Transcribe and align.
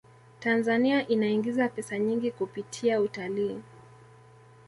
tanzania 0.39 1.07
inaingiza 1.07 1.67
pesa 1.69 1.99
nyingi 1.99 2.31
kupitia 2.31 3.01
utalii 3.01 3.59